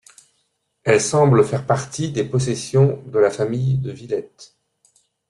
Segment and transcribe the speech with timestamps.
[0.83, 4.55] Elle semble faire partie des possessions de la famille de Villette.